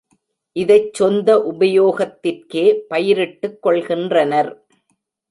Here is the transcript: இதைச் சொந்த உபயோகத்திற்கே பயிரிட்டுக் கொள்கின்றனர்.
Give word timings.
இதைச் 0.55 0.93
சொந்த 0.93 1.35
உபயோகத்திற்கே 1.51 2.63
பயிரிட்டுக் 2.89 3.59
கொள்கின்றனர். 3.65 4.49